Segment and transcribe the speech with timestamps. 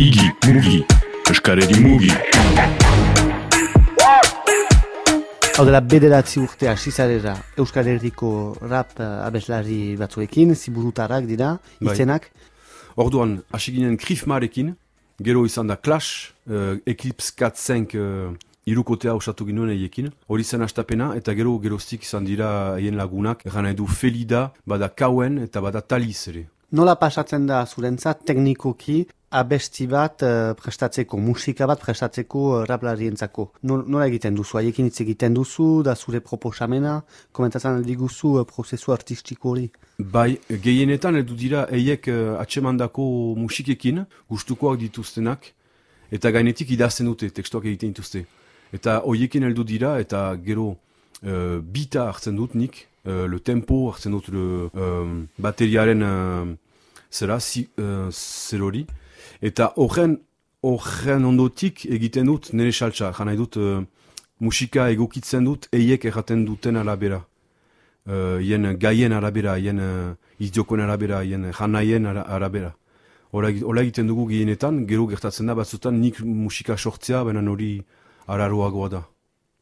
[0.00, 0.78] Igi, mugi,
[1.28, 2.08] eskareri mugi.
[5.58, 8.30] Hau dela bederatzi urte hasi zarera Euskal Herriko
[8.62, 11.50] rap uh, abeslari batzuekin, ziburutarrak dira,
[11.82, 11.92] Bai.
[11.92, 12.30] izenak.
[12.96, 14.72] Orduan, hasi ginen Krifmarekin,
[15.20, 18.32] gero izan da Clash, uh, Eclipse 4-5 uh,
[18.72, 20.08] irukotea osatu ginuen eiekin.
[20.32, 24.88] Hori zen astapena, eta gero geroztik izan dira hien lagunak, egan nahi du Felida, bada
[24.88, 26.48] Kauen eta bada Taliz ere.
[26.72, 33.44] Nola pasatzen da zurentzat teknikoki abesti bat eh, prestatzeko, musika bat prestatzeko raplarientzako.
[33.62, 36.96] Nol- Nola egiten duzu, haiekin hitz egiten duzu, da zure proposamena,
[37.32, 39.68] komentatzen aldi guzu uh, prozesu artistiko hori.
[39.98, 42.08] Bai, gehienetan heldu dira eiek
[42.42, 43.04] atxemandako
[43.38, 45.52] musikekin, gustukoak dituztenak,
[46.10, 48.24] eta gainetik idazten dute, tekstuak egiten dituzte.
[48.74, 54.10] Eta hoiekin heldu dira, eta gero uh, bita hartzen dut nik, uh, le tempo hartzen
[54.16, 56.48] dut le, um, bateriaren uh,
[57.12, 58.86] zera, si, uh, zer hori.
[59.40, 60.18] Eta horren,
[60.62, 63.80] horren ondotik egiten dut nire saltsa, jana dut uh,
[64.40, 67.24] musika egokitzen dut eiek erraten duten arabera
[68.06, 72.74] uh, ien gaien arabera, ien uh, iziokoen arabera, ien janaien ara, arabera.
[73.32, 77.76] Hola egiten dugu gehienetan, gero gertatzen da batzutan nik musika sortzea, baina hori
[78.26, 79.04] araroagoa da.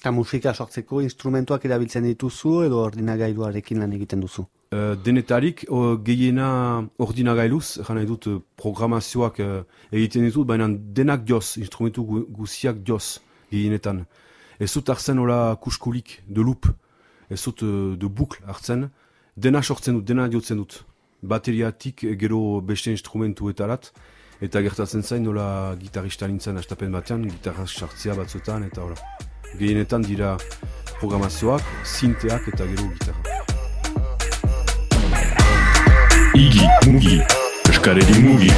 [0.00, 4.46] Eta musika sortzeko instrumentuak erabiltzen dituzu edo ordinagailuarekin lan egiten duzu.
[4.70, 5.64] Uh, denetarik
[6.06, 6.48] gehiena
[7.02, 12.78] ordinagailuz, jan nahi dut uh, programazioak uh, egiten ditut, baina denak joz, instrumentu gu, guziak
[12.86, 13.18] joz
[13.50, 14.04] gehienetan.
[14.62, 16.68] Ez dut hartzen hola kuskulik, de loop,
[17.30, 18.86] ez uh, de bukl hartzen,
[19.34, 20.84] dena sortzen dut, dena jotzen dut.
[21.22, 23.90] Bateriatik eh, gero beste instrumentuetarat,
[24.40, 29.18] eta gertatzen zain nola gitarista nintzen astapen batean, gitarra sartzea batzutan, eta hola.
[29.58, 30.36] Gehienetan dira
[31.00, 33.29] programazioak, sinteak eta gero gitarra.
[36.40, 37.20] Igi, mugi,
[37.70, 38.52] eskareri mugi.